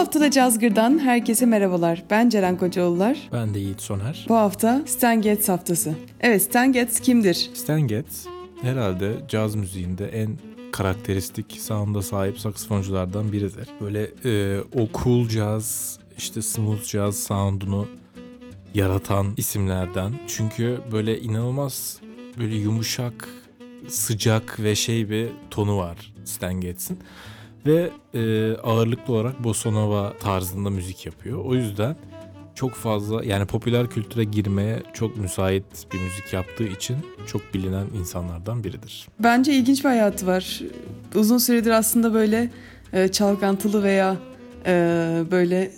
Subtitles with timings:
[0.00, 2.02] hafta da Cazgır'dan herkese merhabalar.
[2.10, 3.18] Ben Ceren Kocaoğullar.
[3.32, 4.26] Ben de Yiğit Soner.
[4.28, 5.94] Bu hafta Stan Getz haftası.
[6.20, 7.50] Evet Stan Getz kimdir?
[7.54, 8.26] Stan Getz
[8.62, 10.38] herhalde caz müziğinde en
[10.72, 13.68] karakteristik sound'a sahip saksafonculardan biridir.
[13.80, 17.88] Böyle e, o cool jazz, işte smooth jazz sound'unu
[18.74, 20.12] yaratan isimlerden.
[20.26, 22.00] Çünkü böyle inanılmaz
[22.38, 23.28] böyle yumuşak,
[23.88, 26.98] sıcak ve şey bir tonu var Stan Getz'in.
[27.66, 31.44] Ve e, ağırlıklı olarak bossa nova tarzında müzik yapıyor.
[31.44, 31.96] O yüzden
[32.54, 36.96] çok fazla yani popüler kültüre girmeye çok müsait bir müzik yaptığı için
[37.26, 39.08] çok bilinen insanlardan biridir.
[39.18, 40.60] Bence ilginç bir hayatı var.
[41.14, 42.50] Uzun süredir aslında böyle
[42.92, 44.16] e, çalkantılı veya
[44.66, 44.72] e,
[45.30, 45.70] böyle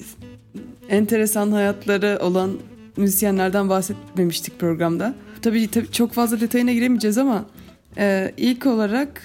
[0.88, 2.50] enteresan hayatları olan
[2.96, 5.14] müzisyenlerden bahsetmemiştik programda.
[5.42, 7.44] Tabii, tabii çok fazla detayına giremeyeceğiz ama
[7.98, 9.22] e, ilk olarak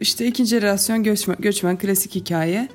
[0.00, 2.68] işte ikinci jenerasyon göçmen, göçmen klasik hikaye.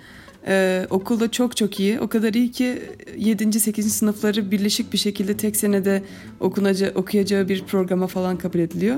[0.47, 1.99] Ee, okulda çok çok iyi.
[1.99, 2.81] O kadar iyi ki
[3.17, 3.59] 7.
[3.59, 3.93] 8.
[3.93, 6.03] sınıfları birleşik bir şekilde tek senede
[6.39, 8.95] okunaca, okuyacağı bir programa falan kabul ediliyor.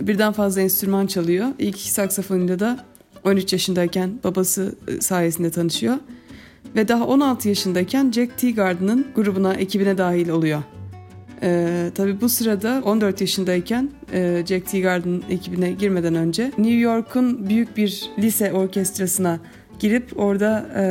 [0.00, 1.46] Birden fazla enstrüman çalıyor.
[1.58, 2.84] İlk saksafonuyla da
[3.24, 5.96] 13 yaşındayken babası e, sayesinde tanışıyor.
[6.76, 10.62] Ve daha 16 yaşındayken Jack Teagarden'ın grubuna, ekibine dahil oluyor.
[11.44, 17.76] Ee, tabii bu sırada 14 yaşındayken e, Jack Teagarden ekibine girmeden önce New York'un büyük
[17.76, 19.40] bir lise orkestrasına
[19.78, 20.84] girip orada e,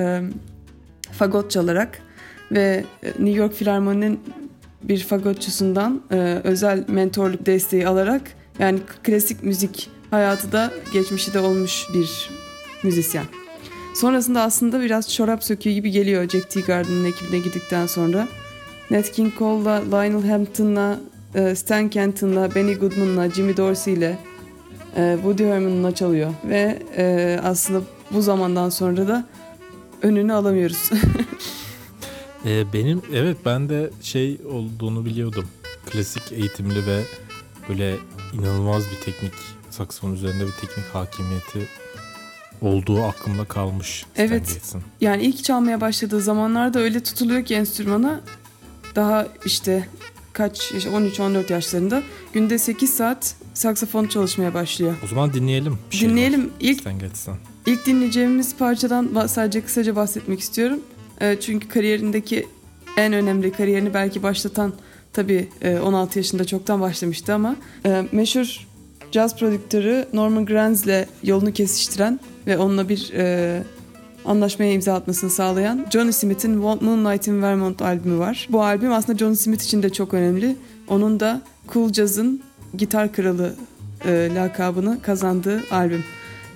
[1.11, 1.99] fagot çalarak
[2.51, 4.19] ve New York Filarmoni'nin
[4.83, 8.21] bir fagotçusundan e, özel mentorluk desteği alarak
[8.59, 12.29] yani klasik müzik hayatı da geçmişi de olmuş bir
[12.83, 13.25] müzisyen.
[13.95, 18.27] Sonrasında aslında biraz çorap söküğü gibi geliyor Jack Teagarden'ın ekibine gittikten sonra.
[18.91, 20.99] Nat King Cole'la, Lionel Hampton'la,
[21.35, 24.17] e, Stan Kenton'la, Benny Goodman'la, Jimmy Dorsey'le,
[24.95, 26.33] e, Woody Herman'la çalıyor.
[26.49, 29.25] Ve e, aslında bu zamandan sonra da
[30.01, 30.89] önünü alamıyoruz.
[32.73, 35.47] benim evet ben de şey olduğunu biliyordum.
[35.85, 37.01] Klasik eğitimli ve
[37.69, 37.95] böyle
[38.33, 39.33] inanılmaz bir teknik
[39.69, 41.67] saksafon üzerinde bir teknik hakimiyeti
[42.61, 44.05] olduğu aklımda kalmış.
[44.15, 44.75] Evet.
[45.01, 48.21] Yani ilk çalmaya başladığı zamanlarda öyle tutuluyor ki enstrümana
[48.95, 49.87] daha işte
[50.33, 54.95] kaç 13-14 yaşlarında günde 8 saat saksafon çalışmaya başlıyor.
[55.03, 55.77] O zaman dinleyelim.
[55.91, 56.51] Bir dinleyelim.
[56.59, 57.35] İlk, geçsen.
[57.65, 60.79] ilk dinleyeceğimiz parçadan sadece kısaca bahsetmek istiyorum.
[61.21, 62.47] E, çünkü kariyerindeki
[62.97, 64.73] en önemli kariyerini belki başlatan
[65.13, 65.49] tabii
[65.83, 67.55] 16 e, yaşında çoktan başlamıştı ama
[67.85, 68.67] e, meşhur
[69.11, 73.13] caz prodüktörü Norman Granz'le yolunu kesiştiren ve onunla bir
[74.25, 78.47] anlaşmaya imza atmasını sağlayan Johnny Smith'in Moonlight in Vermont albümü var.
[78.51, 80.55] Bu albüm aslında Johnny Smith için de çok önemli.
[80.87, 81.41] Onun da
[81.73, 82.41] Cool Jazz'ın
[82.77, 83.55] gitar kralı
[84.05, 86.03] e, lakabını kazandığı albüm.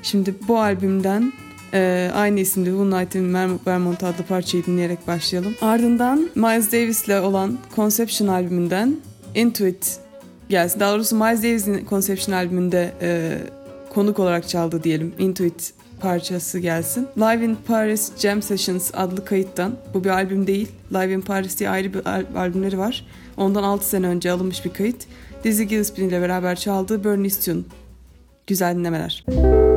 [0.04, 1.34] Şimdi bu albümden
[1.74, 3.34] e, aynı isimli Moonlight in
[3.68, 5.56] Vermont adlı parçayı dinleyerek başlayalım.
[5.62, 8.96] Ardından Miles Davis ile olan Conception albümünden
[9.36, 10.00] Intuit
[10.50, 10.80] gelsin.
[10.80, 13.38] Daha doğrusu Miles Davis'in Conception albümünde e,
[13.94, 15.14] konuk olarak çaldı diyelim.
[15.20, 17.08] Intuit parçası gelsin.
[17.18, 19.72] Live in Paris Jam Sessions adlı kayıttan.
[19.94, 20.72] Bu bir albüm değil.
[20.94, 23.06] Live in Paris diye ayrı bir al- albümleri var.
[23.38, 25.06] Ondan 6 sene önce alınmış bir kayıt.
[25.44, 27.62] Dizzy Gillespie ile beraber çaldığı Burn Tune.
[28.48, 29.24] Güzel dinlemeler.
[29.28, 29.77] Müzik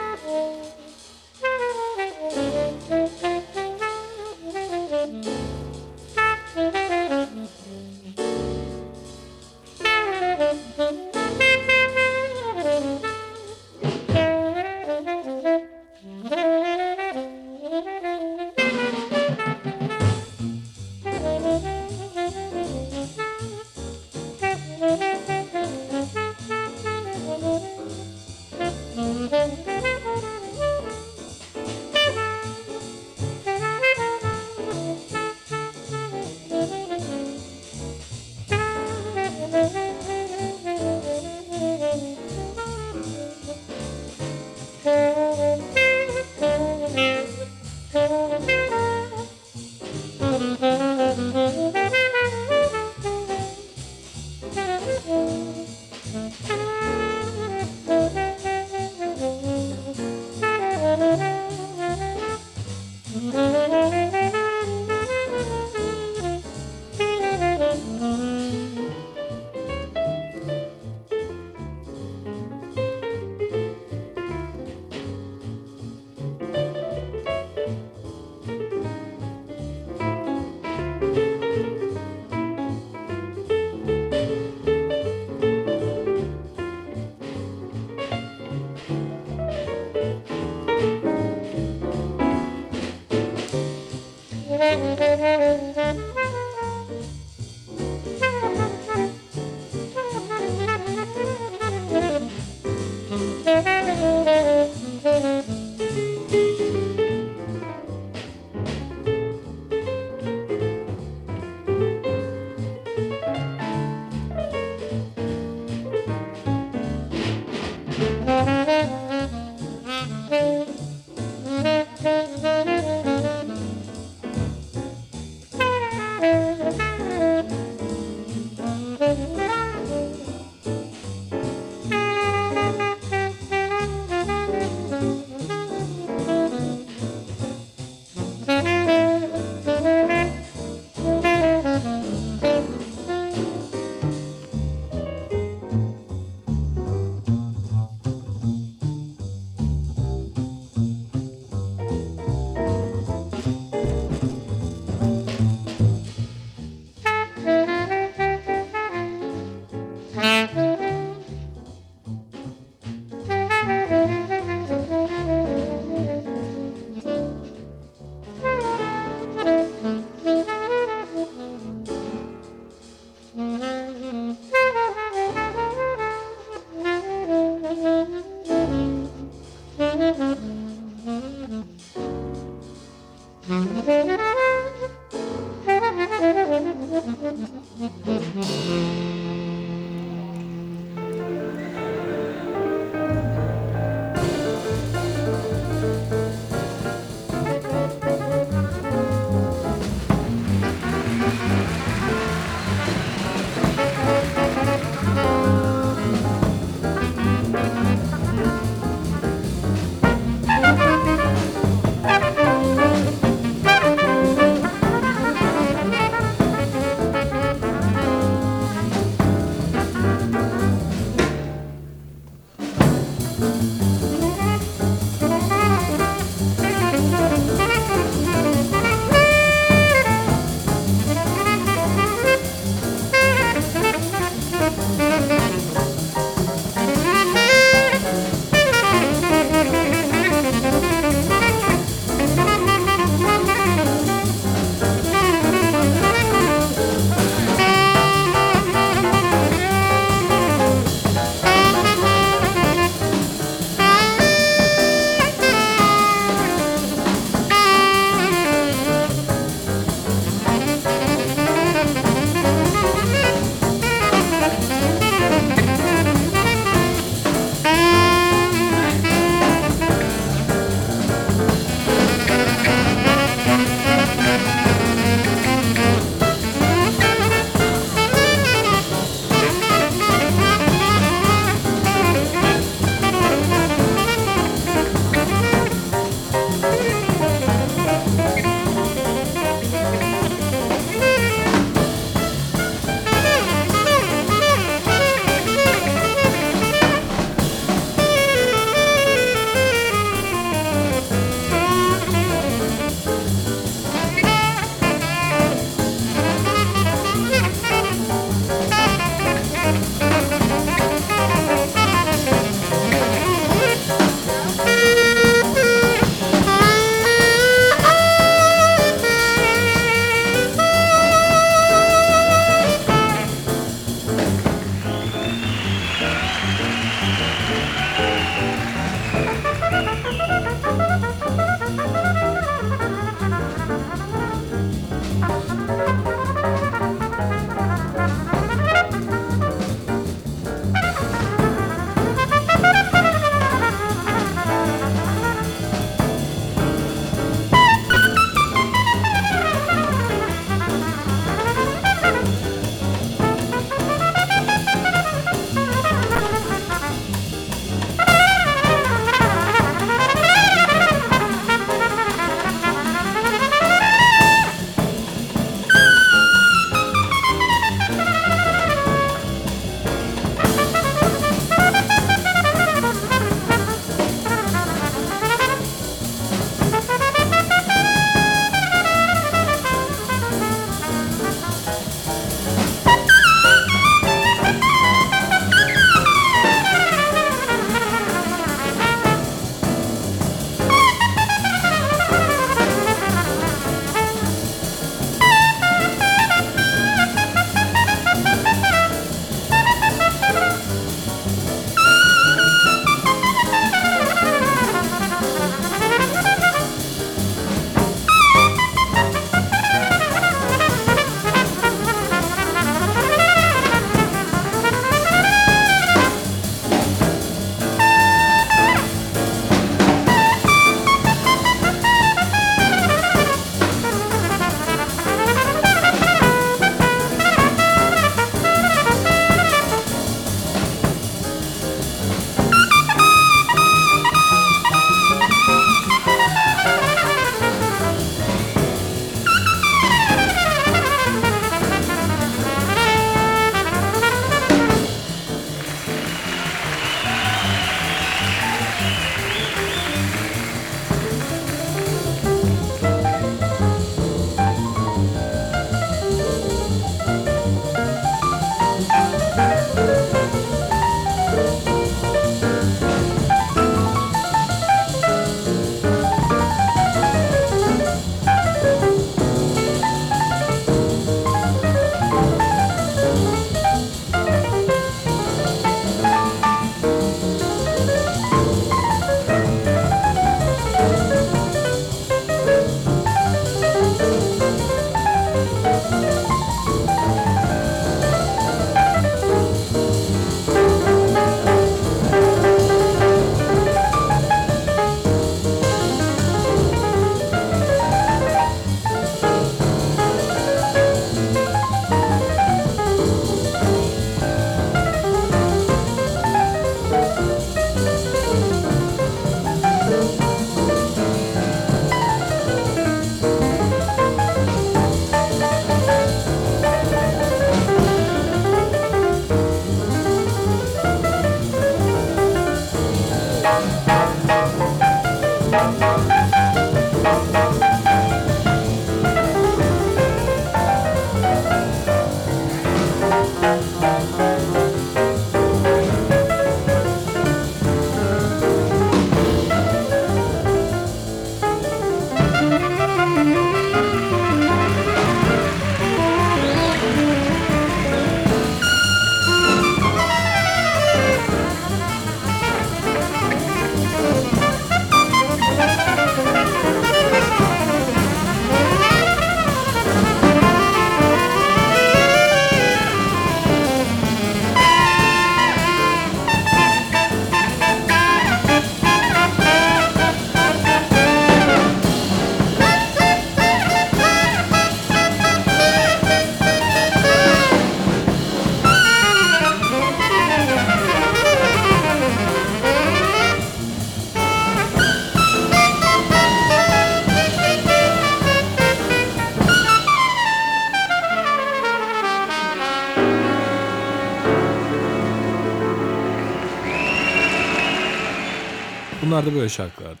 [599.18, 600.00] Bunlar da böyle şarkılardı.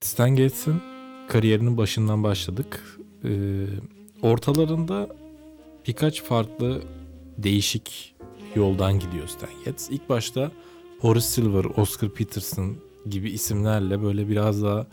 [0.00, 0.82] Stan Getz'in
[1.28, 2.98] kariyerinin başından başladık.
[3.24, 3.30] Ee,
[4.22, 5.08] ortalarında
[5.86, 6.82] birkaç farklı
[7.38, 8.14] değişik
[8.54, 9.88] yoldan gidiyor Stan Getz.
[9.90, 10.50] İlk başta
[11.00, 14.86] Horace Silver, Oscar Peterson gibi isimlerle böyle biraz daha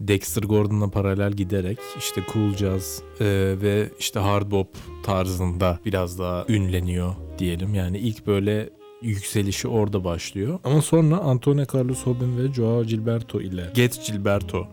[0.00, 3.24] Dexter Gordon'la paralel giderek işte cool jazz e,
[3.62, 4.68] ve işte hard bop
[5.02, 7.74] tarzında biraz daha ünleniyor diyelim.
[7.74, 8.70] Yani ilk böyle
[9.04, 10.58] yükselişi orada başlıyor.
[10.64, 14.68] Ama sonra Antonio Carlos Jobim ve Joao Gilberto ile Get Gilberto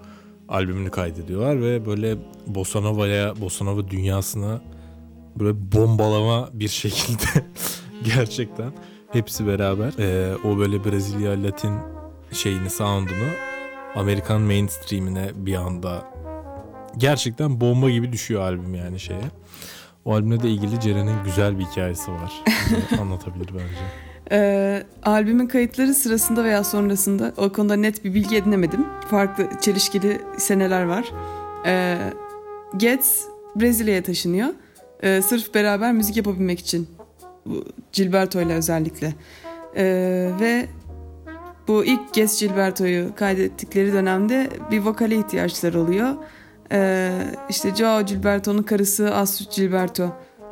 [0.50, 2.18] albümünü kaydediyorlar ve böyle
[2.48, 4.62] bossa nova'ya, bossa nova dünyasına
[5.40, 7.46] böyle bombalama bir şekilde
[8.16, 8.74] gerçekten
[9.12, 11.74] hepsi beraber e, o böyle Brezilya Latin
[12.32, 13.30] şeyini sound'unu
[13.96, 16.06] Amerikan mainstream'ine bir anda
[16.98, 19.32] gerçekten bomba gibi düşüyor albüm yani şeye.
[20.06, 22.34] O albümle de ilgili Ceren'in güzel bir hikayesi var.
[23.02, 24.11] Anlatabilir bence.
[24.32, 28.86] Ee, albümün kayıtları sırasında veya sonrasında o konuda net bir bilgi edinemedim.
[29.10, 31.12] Farklı çelişkili seneler var.
[31.66, 31.98] Ee,
[32.78, 34.50] Getz Brezilya'ya taşınıyor.
[35.04, 36.88] Ee, sırf beraber müzik yapabilmek için.
[37.46, 39.14] Bu Gilberto ile özellikle.
[39.76, 40.66] Ee, ve
[41.68, 46.10] bu ilk Getz Gilberto'yu kaydettikleri dönemde bir vokale ihtiyaçları oluyor.
[46.72, 47.12] Ee,
[47.50, 50.10] işte Joao Gilberto'nun karısı Astrid Gilberto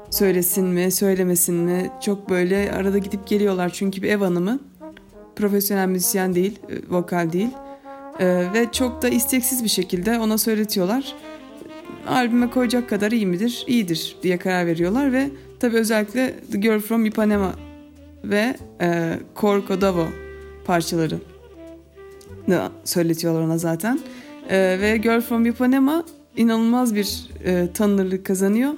[0.10, 1.92] söylesin mi, söylemesin mi?
[2.02, 4.60] Çok böyle arada gidip geliyorlar çünkü bir ev hanımı.
[5.36, 7.50] Profesyonel müzisyen değil, e, vokal değil.
[8.20, 11.16] Ee, ve çok da isteksiz bir şekilde ona söyletiyorlar.
[12.08, 13.64] Albüme koyacak kadar iyi midir?
[13.68, 17.54] İyidir diye karar veriyorlar ve tabii özellikle The Girl From Ipanema
[18.24, 20.08] ve e, Corcodavo
[20.66, 21.18] parçaları
[22.84, 24.00] söyletiyorlar ona zaten.
[24.50, 26.04] E, ve Girl From Ipanema
[26.38, 28.74] inanılmaz bir e, tanınırlık kazanıyor.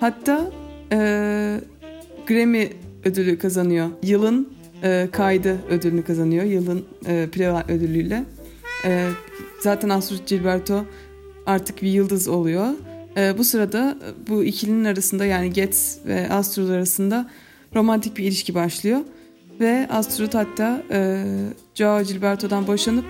[0.00, 0.50] Hatta
[0.94, 1.60] e,
[2.26, 2.68] Grammy
[3.04, 3.88] ödülü kazanıyor.
[4.02, 4.52] Yılın
[4.82, 6.44] e, kaydı ödülünü kazanıyor.
[6.44, 8.24] Yılın e, Play ödülüyle.
[8.84, 9.08] E,
[9.60, 10.84] zaten Astrid Gilberto
[11.46, 12.68] artık bir yıldız oluyor.
[13.16, 17.30] E, bu sırada bu ikilinin arasında yani Getz ve Astrid arasında
[17.74, 19.00] romantik bir ilişki başlıyor.
[19.60, 21.24] Ve Astrid hatta e,
[21.74, 23.04] Joao Gilberto'dan boşanıp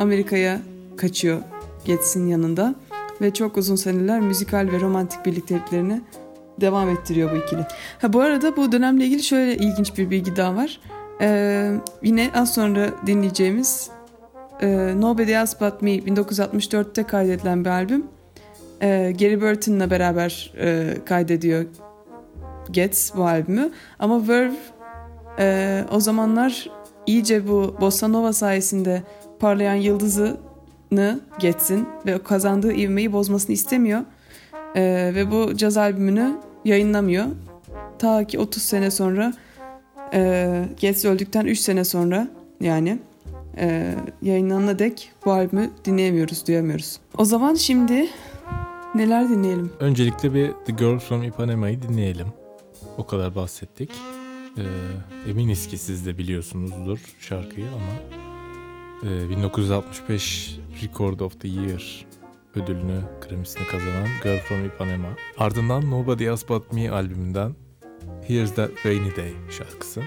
[0.00, 0.60] Amerika'ya
[0.96, 1.38] kaçıyor
[1.84, 2.74] Getz'in yanında.
[3.20, 6.00] Ve çok uzun seneler müzikal ve romantik birlikteliklerini
[6.60, 7.66] devam ettiriyor bu ikili.
[8.00, 10.80] Ha bu arada bu dönemle ilgili şöyle ilginç bir bilgi daha var.
[11.20, 13.90] Ee, yine az sonra dinleyeceğimiz
[14.62, 18.06] e, Nobody Else But Me 1964'te kaydedilen bir albüm.
[18.82, 21.64] Ee, Gary Burton'la beraber e, kaydediyor
[22.70, 23.70] Getz bu albümü.
[23.98, 24.56] Ama Verve
[25.38, 26.70] e, o zamanlar
[27.06, 29.02] iyice bu Bossa Nova sayesinde
[29.40, 34.00] parlayan yıldızını Getz'in ve kazandığı ivmeyi bozmasını istemiyor.
[34.76, 37.26] Ee, ve bu caz albümünü yayınlamıyor.
[37.98, 39.32] Ta ki 30 sene sonra
[40.14, 42.28] e, Getz öldükten 3 sene sonra
[42.60, 42.98] yani
[43.56, 46.98] e, yayınlanana dek bu albümü dinleyemiyoruz, duyamıyoruz.
[47.18, 48.08] O zaman şimdi
[48.94, 49.72] neler dinleyelim?
[49.80, 52.26] Öncelikle bir The Girl From Ipanema'yı dinleyelim.
[52.98, 53.90] O kadar bahsettik.
[54.58, 57.92] Ee, eminiz ki siz de biliyorsunuzdur şarkıyı ama
[59.12, 62.06] e, 1965 Record of the Year
[62.54, 65.08] ödülünü, Grammy'sini kazanan Girl From Ipanema.
[65.38, 67.54] Ardından Nobody Else But Me albümünden
[68.22, 70.02] Here's That Rainy Day şarkısı.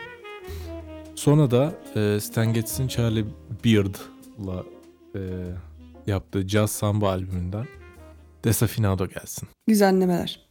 [1.16, 3.26] Sonra da e, Stan Getz'in Charlie
[3.66, 4.64] Beard'la
[5.16, 5.22] e,
[6.08, 7.68] yaptığı Jazz Samba albümünden
[8.44, 9.50] Desafinado gelsin.
[9.68, 10.50] Güzel dinlemeler.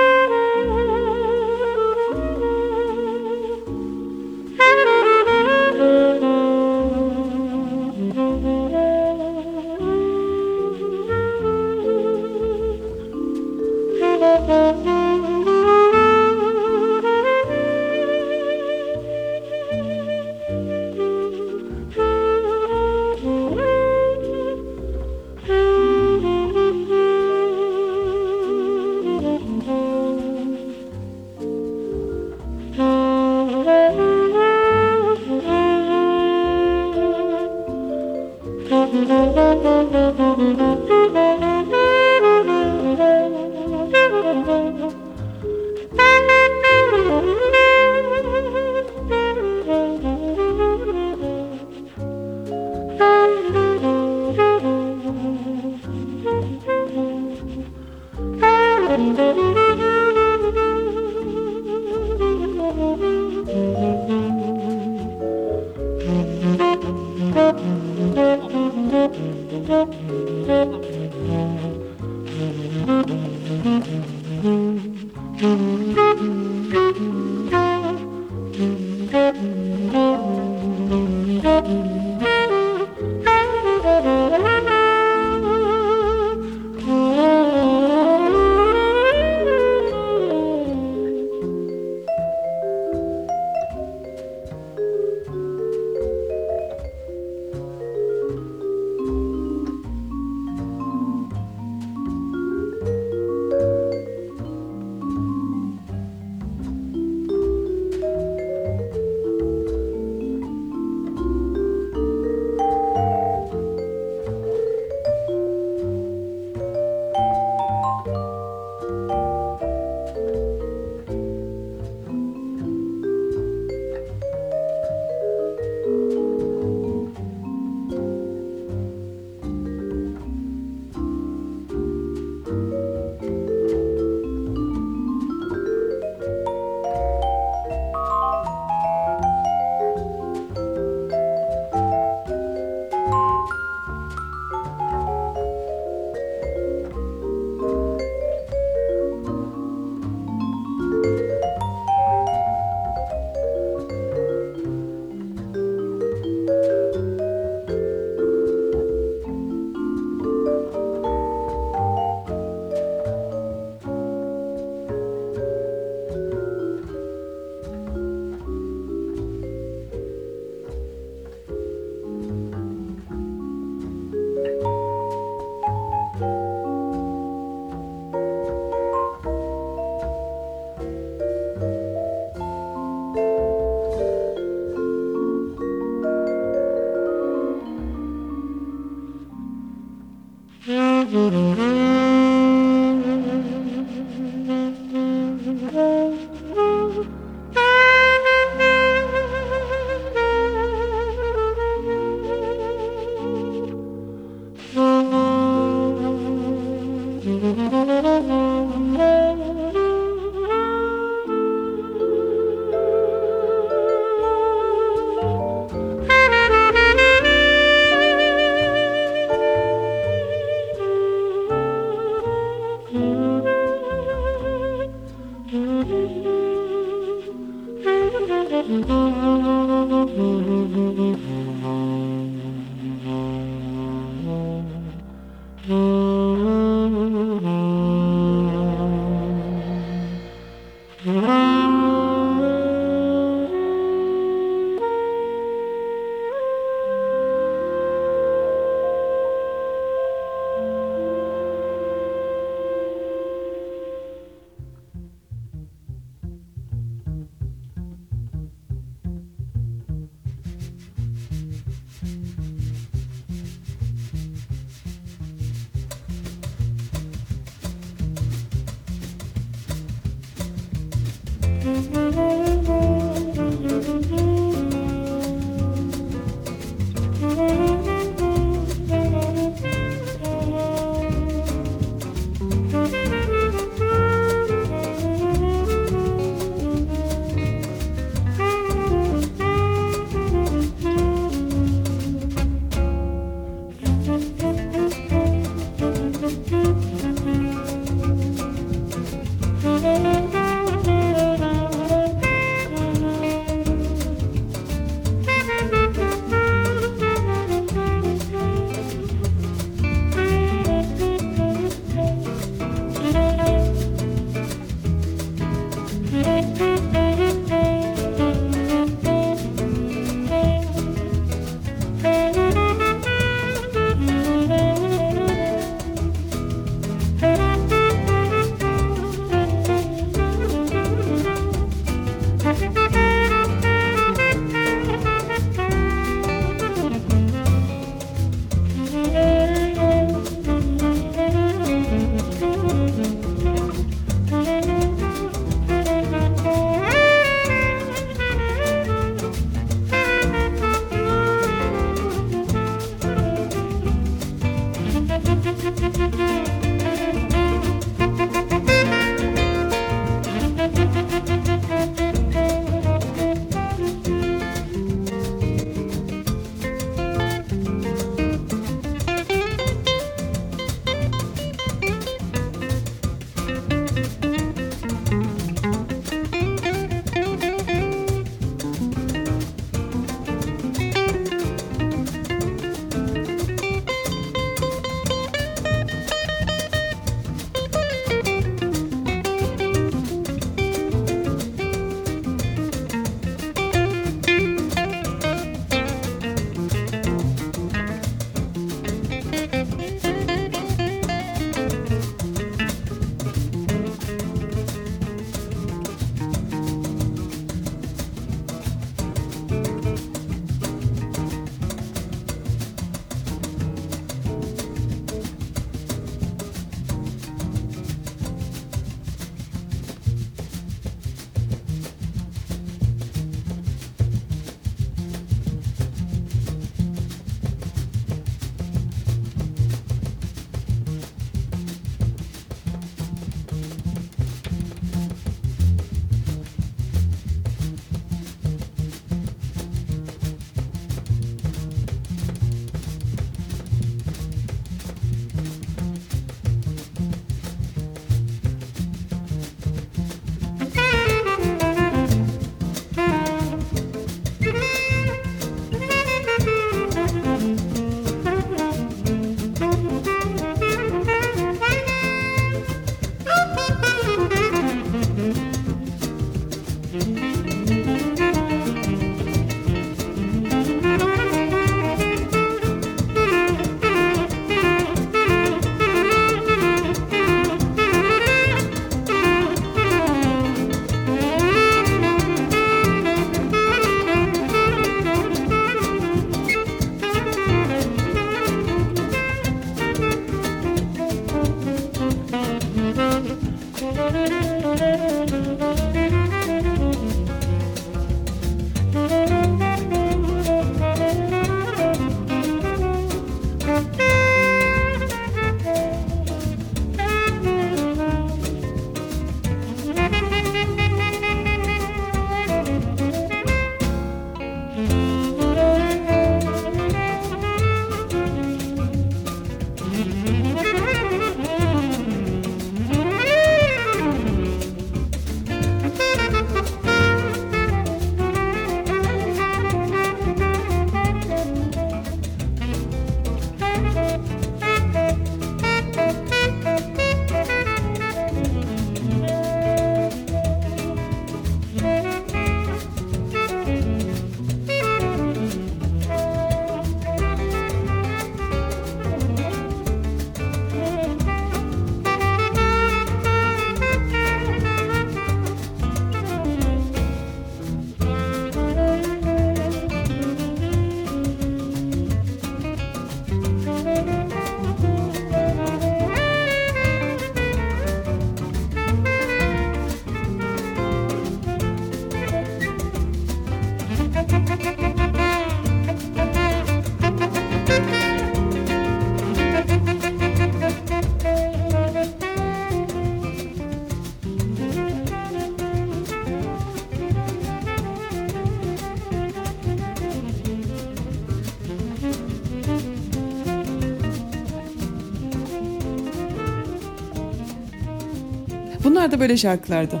[599.14, 600.00] Da böyle şarkılardı.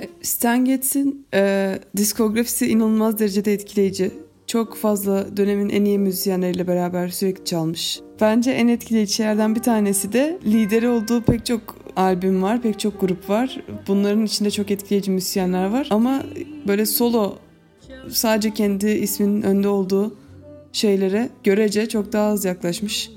[0.00, 4.10] E, Stan Getz'in e, diskografisi inanılmaz derecede etkileyici.
[4.46, 8.00] Çok fazla dönemin en iyi müzisyenleriyle beraber sürekli çalmış.
[8.20, 13.00] Bence en etkileyici şeylerden bir tanesi de lideri olduğu pek çok albüm var, pek çok
[13.00, 13.60] grup var.
[13.88, 15.86] Bunların içinde çok etkileyici müzisyenler var.
[15.90, 16.22] Ama
[16.68, 17.38] böyle solo
[18.08, 20.16] sadece kendi isminin önde olduğu
[20.72, 23.10] şeylere görece çok daha az yaklaşmış.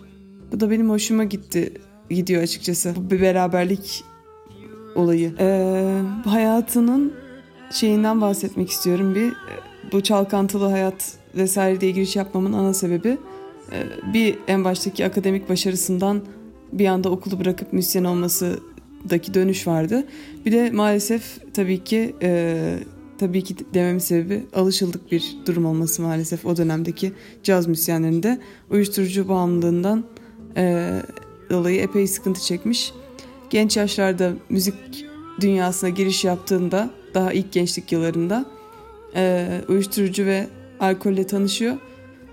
[0.52, 1.74] Bu da benim hoşuma gitti
[2.10, 2.94] gidiyor açıkçası.
[2.96, 4.04] Bu bir beraberlik
[4.96, 5.34] olayı.
[5.40, 7.14] Ee, hayatının
[7.72, 9.34] şeyinden bahsetmek istiyorum bir.
[9.92, 13.18] Bu çalkantılı hayat vesaire diye giriş yapmamın ana sebebi
[13.72, 13.78] e,
[14.14, 16.22] bir en baştaki akademik başarısından
[16.72, 20.08] bir anda okulu bırakıp müzisyen olmasıdaki dönüş vardı.
[20.46, 22.80] Bir de maalesef tabii ki e,
[23.18, 28.40] tabii ki dememin sebebi alışıldık bir durum olması maalesef o dönemdeki caz müzisyenlerinde
[28.70, 30.04] uyuşturucu bağımlılığından
[30.58, 30.94] e,
[31.50, 32.94] dolayı epey sıkıntı çekmiş.
[33.50, 34.76] Genç yaşlarda müzik
[35.42, 38.46] dünyasına giriş yaptığında daha ilk gençlik yıllarında
[39.16, 40.48] e, uyuşturucu ve
[40.80, 41.76] alkolle tanışıyor.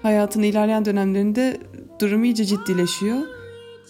[0.03, 1.61] Hayatın ilerleyen dönemlerinde
[2.01, 3.19] durum iyice ciddileşiyor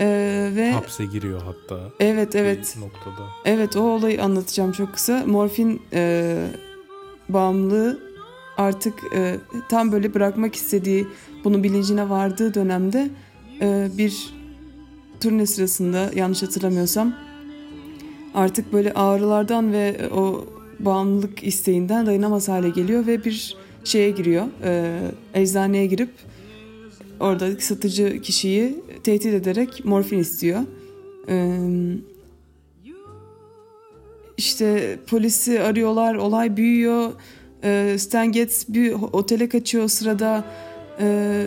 [0.00, 1.80] Ee, ve Hapse giriyor hatta.
[2.00, 3.28] evet evet noktada.
[3.44, 5.22] evet o olayı anlatacağım çok kısa.
[5.26, 6.36] Morfin e,
[7.28, 8.00] bağımlılığı
[8.56, 9.36] artık e,
[9.70, 11.06] tam böyle bırakmak istediği,
[11.44, 13.10] bunun bilincine vardığı dönemde
[13.60, 14.34] e, bir
[15.22, 17.14] turne sırasında yanlış hatırlamıyorsam
[18.34, 20.46] artık böyle ağrılardan ve o
[20.80, 24.46] bağımlılık isteğinden dayanamaz hale geliyor ve bir şeye giriyor.
[24.64, 24.98] E,
[25.34, 26.10] eczaneye girip
[27.20, 30.60] oradaki satıcı kişiyi tehdit ederek morfin istiyor.
[31.28, 31.58] E,
[34.36, 37.12] işte polisi arıyorlar, olay büyüyor.
[37.64, 40.44] E, Stan Getz bir otele kaçıyor o sırada.
[41.00, 41.46] E,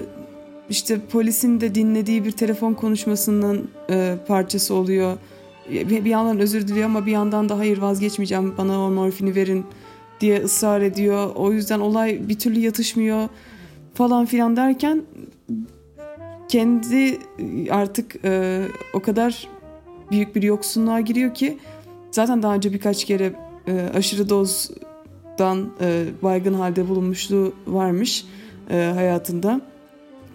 [0.70, 5.18] işte polisin de dinlediği bir telefon konuşmasının e, parçası oluyor.
[5.70, 9.66] Bir, bir yandan özür diliyor ama bir yandan da hayır vazgeçmeyeceğim bana o morfini verin
[10.22, 11.32] diye ısrar ediyor.
[11.36, 13.30] O yüzden olay bir türlü yatışmıyor
[13.94, 15.02] falan filan derken
[16.48, 17.20] kendi
[17.70, 18.62] artık e,
[18.94, 19.48] o kadar
[20.12, 21.58] büyük bir yoksunluğa giriyor ki
[22.12, 23.34] zaten daha önce birkaç kere
[23.68, 28.26] e, aşırı dozdan e, baygın halde bulunmuşluğu varmış
[28.70, 29.62] e, hayatında.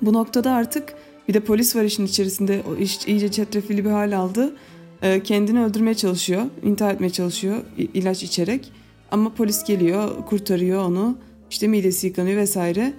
[0.02, 0.94] Bu noktada artık
[1.28, 4.56] bir de polis var işin içerisinde o iş iyice çetrefilli bir hal aldı.
[5.02, 8.72] E, kendini öldürmeye çalışıyor, intihar etmeye çalışıyor ilaç içerek.
[9.10, 11.18] Ama polis geliyor, kurtarıyor onu.
[11.50, 12.92] İşte midesi yıkanıyor vesaire.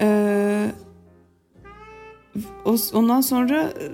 [0.00, 0.70] E,
[2.94, 3.84] ondan sonra e,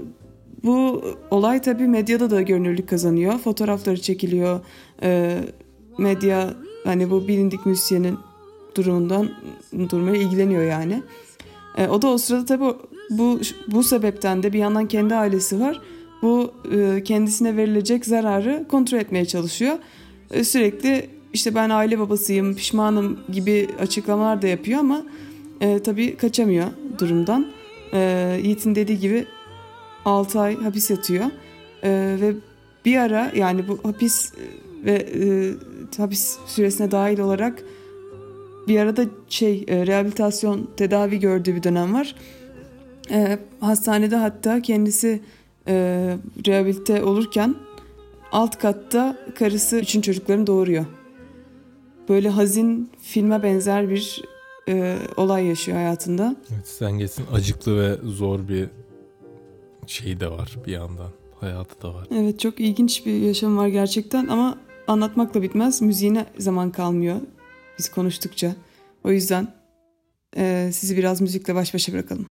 [0.64, 3.38] bu olay tabii medyada da görünürlük kazanıyor.
[3.38, 4.60] Fotoğrafları çekiliyor.
[5.02, 5.38] E,
[5.98, 6.54] medya
[6.84, 8.18] hani bu bilindik müzisyenin
[8.76, 9.30] durumundan
[9.90, 11.02] durmaya ilgileniyor yani.
[11.78, 12.64] E, o da o sırada tabii
[13.10, 15.80] bu bu sebepten de bir yandan kendi ailesi var.
[16.22, 19.78] Bu e, kendisine verilecek zararı kontrol etmeye çalışıyor.
[20.30, 25.02] E, sürekli işte ben aile babasıyım, pişmanım gibi açıklamalar da yapıyor ama
[25.60, 26.66] e, tabii kaçamıyor
[26.98, 27.46] durumdan.
[27.92, 29.26] E, Yiğit'in dediği gibi
[30.04, 31.24] 6 ay hapis yatıyor.
[31.82, 32.34] E, ve
[32.84, 34.32] bir ara yani bu hapis
[34.84, 35.20] ve e,
[35.96, 37.62] hapis süresine dahil olarak
[38.68, 42.14] bir arada şey e, rehabilitasyon tedavi gördüğü bir dönem var.
[43.10, 45.20] E, hastanede hatta kendisi
[45.68, 45.74] e,
[46.46, 47.54] rehabilite olurken
[48.32, 50.84] alt katta karısı üçün çocuklarını doğuruyor.
[52.08, 54.22] Böyle hazin filme benzer bir
[54.68, 56.36] e, olay yaşıyor hayatında.
[56.54, 58.68] Evet, Stenges'in acıklı ve zor bir
[59.86, 61.10] şeyi de var bir yandan.
[61.40, 62.06] Hayatı da var.
[62.14, 65.82] Evet çok ilginç bir yaşam var gerçekten ama anlatmakla bitmez.
[65.82, 67.16] Müziğine zaman kalmıyor
[67.78, 68.54] biz konuştukça.
[69.04, 69.54] O yüzden
[70.36, 72.26] e, sizi biraz müzikle baş başa bırakalım.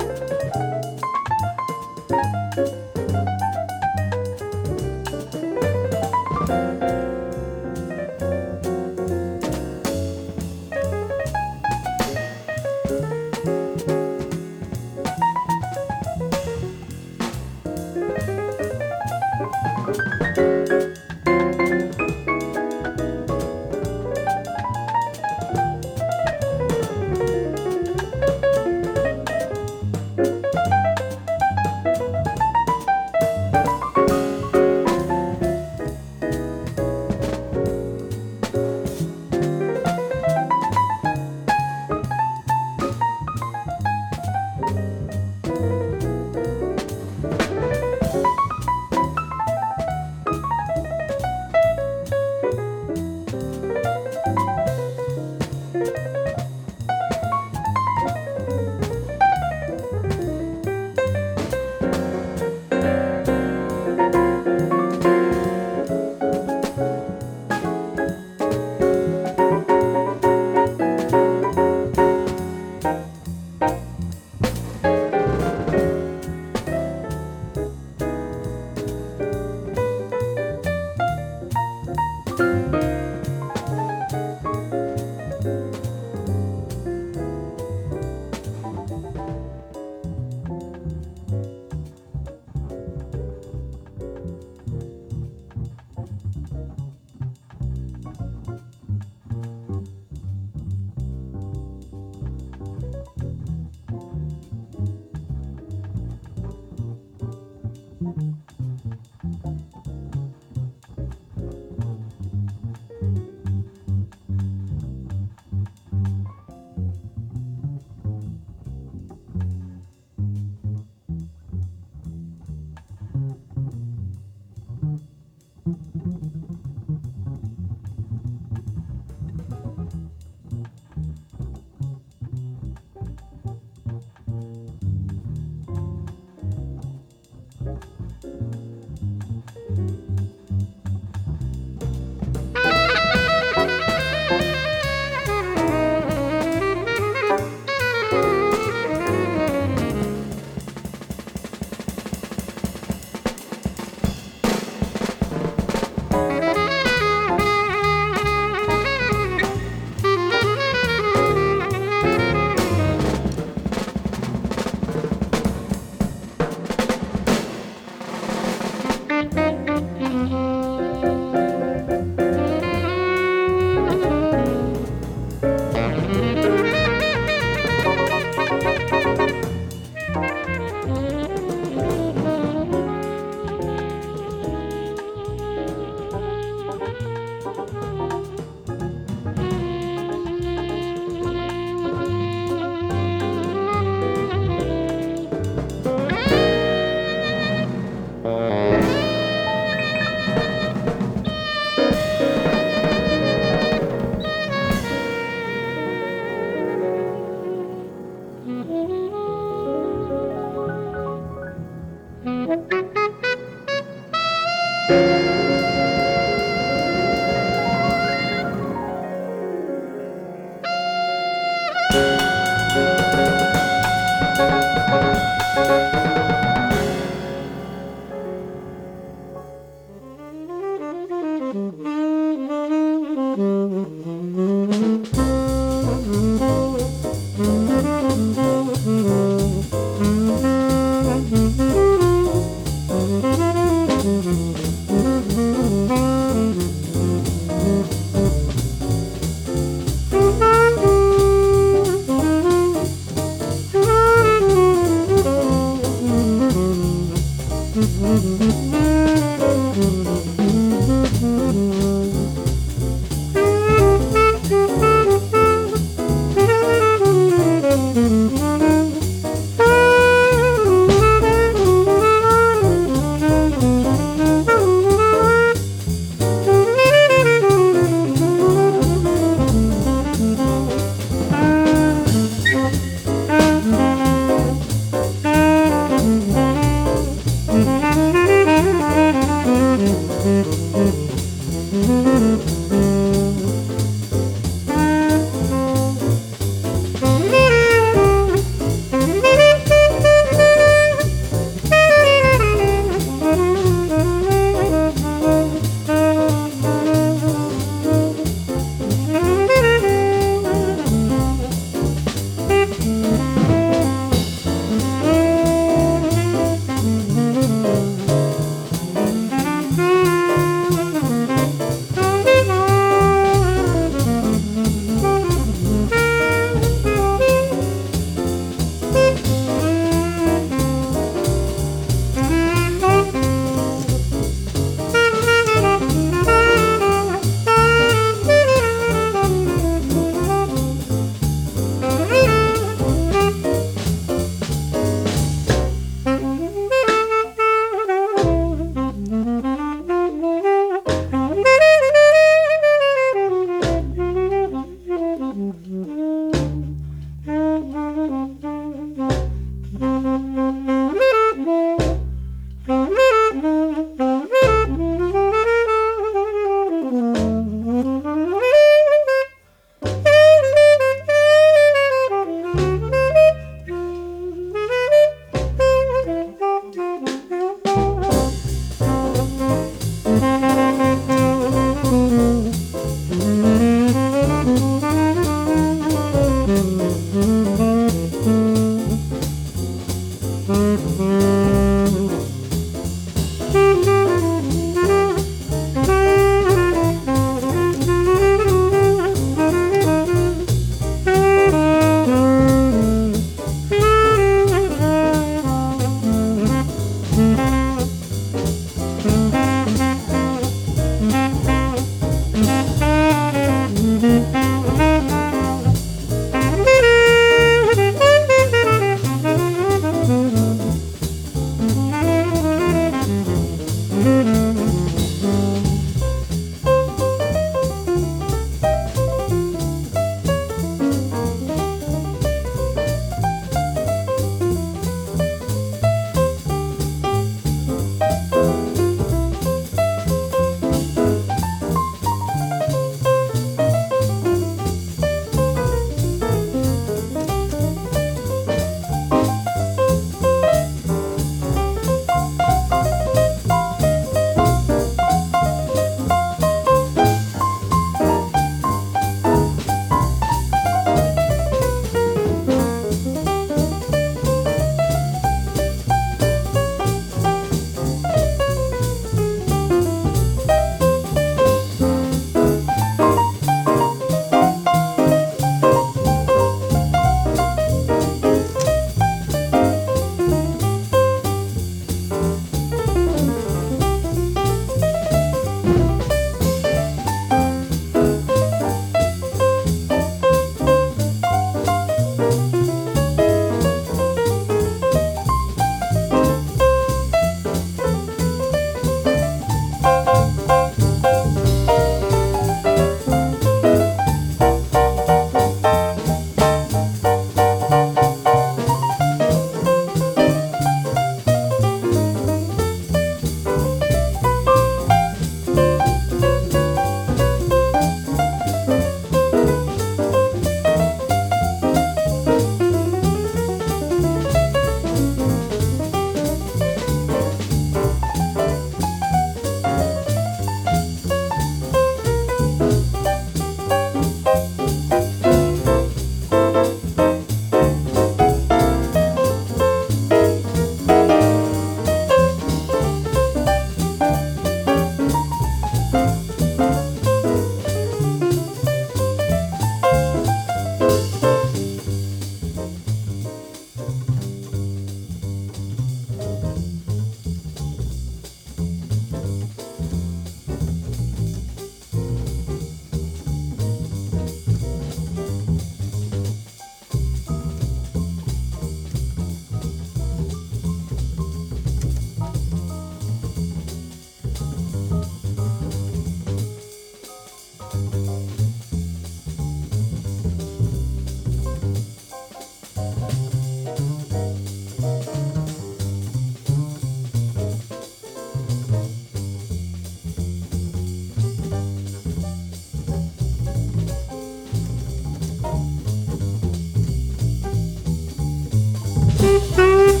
[599.31, 600.00] Música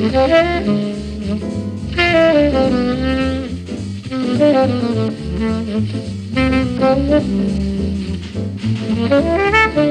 [0.00, 0.14] Thank
[9.76, 9.87] you.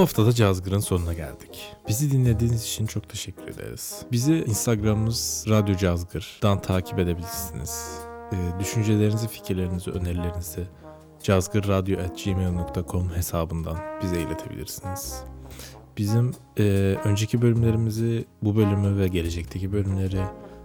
[0.00, 1.76] Bu hafta da Cazgır'ın sonuna geldik.
[1.88, 4.02] Bizi dinlediğiniz için çok teşekkür ederiz.
[4.12, 7.98] Bizi Instagram'ımız Radyo Cazgır'dan takip edebilirsiniz.
[8.32, 10.66] Ee, düşüncelerinizi, fikirlerinizi, önerilerinizi
[11.22, 15.22] cazgırradyo.gmail.com hesabından bize iletebilirsiniz.
[15.98, 16.62] Bizim e,
[17.04, 20.22] önceki bölümlerimizi, bu bölümü ve gelecekteki bölümleri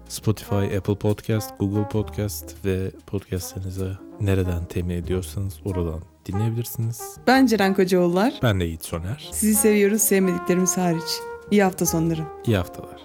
[0.10, 7.18] Spotify, Apple Podcast, Google Podcast ve podcastlerinize nereden temin ediyorsanız oradan dinleyebilirsiniz.
[7.28, 8.34] Ben Ceren Kocaoğullar.
[8.44, 9.30] Ben de Yiğit Soner.
[9.32, 11.20] Sizi seviyoruz sevmediklerimiz hariç.
[11.52, 12.22] İyi hafta sonları.
[12.46, 13.02] İyi haftalar.